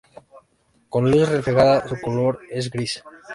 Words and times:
Con 0.89 1.11
luz 1.11 1.29
reflejada 1.29 1.87
su 1.87 1.95
color 2.01 2.39
es 2.49 2.71
gris. 2.71 3.03